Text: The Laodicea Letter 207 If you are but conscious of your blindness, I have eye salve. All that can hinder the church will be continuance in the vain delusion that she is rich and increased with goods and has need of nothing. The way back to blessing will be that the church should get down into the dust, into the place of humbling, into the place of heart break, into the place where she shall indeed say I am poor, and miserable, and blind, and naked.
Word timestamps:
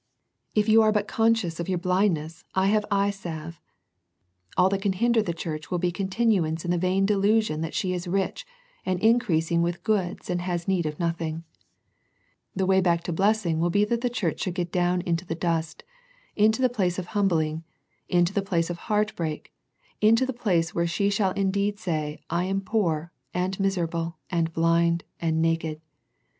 The 0.55 0.61
Laodicea 0.63 0.73
Letter 0.73 0.73
207 0.73 0.73
If 0.73 0.73
you 0.73 0.81
are 0.81 0.91
but 0.91 1.07
conscious 1.07 1.59
of 1.59 1.69
your 1.69 1.77
blindness, 1.77 2.43
I 2.55 2.67
have 2.73 2.85
eye 2.89 3.11
salve. 3.11 3.61
All 4.57 4.67
that 4.69 4.81
can 4.81 4.93
hinder 4.93 5.21
the 5.21 5.31
church 5.31 5.69
will 5.69 5.77
be 5.77 5.91
continuance 5.91 6.65
in 6.65 6.71
the 6.71 6.79
vain 6.79 7.05
delusion 7.05 7.61
that 7.61 7.75
she 7.75 7.93
is 7.93 8.07
rich 8.07 8.43
and 8.83 8.99
increased 8.99 9.51
with 9.51 9.83
goods 9.83 10.27
and 10.27 10.41
has 10.41 10.67
need 10.67 10.87
of 10.87 10.99
nothing. 10.99 11.43
The 12.55 12.65
way 12.65 12.81
back 12.81 13.03
to 13.03 13.13
blessing 13.13 13.59
will 13.59 13.69
be 13.69 13.85
that 13.85 14.01
the 14.01 14.09
church 14.09 14.39
should 14.39 14.55
get 14.55 14.71
down 14.71 15.01
into 15.01 15.23
the 15.23 15.35
dust, 15.35 15.83
into 16.35 16.63
the 16.63 16.67
place 16.67 16.97
of 16.97 17.05
humbling, 17.13 17.63
into 18.09 18.33
the 18.33 18.41
place 18.41 18.71
of 18.71 18.77
heart 18.89 19.15
break, 19.15 19.53
into 20.01 20.25
the 20.25 20.33
place 20.33 20.73
where 20.73 20.87
she 20.87 21.11
shall 21.11 21.29
indeed 21.33 21.77
say 21.77 22.19
I 22.27 22.45
am 22.45 22.61
poor, 22.61 23.11
and 23.35 23.59
miserable, 23.59 24.17
and 24.31 24.51
blind, 24.51 25.03
and 25.19 25.43
naked. 25.43 25.79